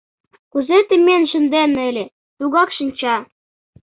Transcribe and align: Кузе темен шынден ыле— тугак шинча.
Кузе 0.51 0.77
темен 0.87 1.23
шынден 1.31 1.71
ыле— 1.87 2.05
тугак 2.37 2.69
шинча. 2.77 3.15